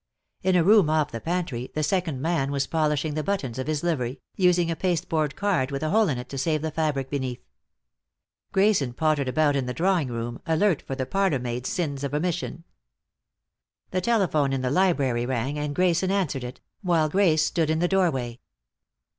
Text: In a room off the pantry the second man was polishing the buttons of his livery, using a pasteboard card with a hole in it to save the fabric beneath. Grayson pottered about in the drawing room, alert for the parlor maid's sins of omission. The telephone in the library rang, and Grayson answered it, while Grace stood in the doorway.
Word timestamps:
In 0.41 0.55
a 0.55 0.63
room 0.63 0.89
off 0.89 1.11
the 1.11 1.21
pantry 1.21 1.69
the 1.75 1.83
second 1.83 2.21
man 2.23 2.49
was 2.51 2.65
polishing 2.65 3.13
the 3.13 3.21
buttons 3.21 3.59
of 3.59 3.67
his 3.67 3.83
livery, 3.83 4.19
using 4.35 4.71
a 4.71 4.75
pasteboard 4.75 5.35
card 5.35 5.69
with 5.69 5.83
a 5.83 5.91
hole 5.91 6.09
in 6.09 6.17
it 6.17 6.27
to 6.29 6.39
save 6.39 6.63
the 6.63 6.71
fabric 6.71 7.11
beneath. 7.11 7.45
Grayson 8.51 8.93
pottered 8.93 9.27
about 9.27 9.55
in 9.55 9.67
the 9.67 9.75
drawing 9.75 10.07
room, 10.07 10.41
alert 10.47 10.81
for 10.81 10.95
the 10.95 11.05
parlor 11.05 11.37
maid's 11.37 11.69
sins 11.69 12.03
of 12.03 12.15
omission. 12.15 12.63
The 13.91 14.01
telephone 14.01 14.53
in 14.53 14.63
the 14.63 14.71
library 14.71 15.27
rang, 15.27 15.59
and 15.59 15.75
Grayson 15.75 16.09
answered 16.09 16.43
it, 16.43 16.61
while 16.81 17.07
Grace 17.07 17.45
stood 17.45 17.69
in 17.69 17.77
the 17.77 17.87
doorway. 17.87 18.39